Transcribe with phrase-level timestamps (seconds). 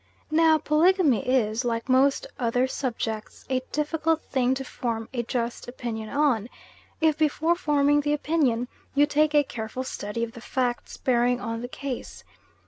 [0.31, 6.09] Now polygamy is, like most other subjects, a difficult thing to form a just opinion
[6.09, 6.49] on,
[7.01, 11.61] if before forming the opinion you make a careful study of the facts bearing on
[11.61, 12.23] the case.